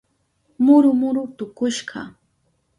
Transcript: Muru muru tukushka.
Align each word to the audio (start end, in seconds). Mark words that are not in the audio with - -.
Muru 0.63 0.89
muru 1.01 1.23
tukushka. 1.37 1.99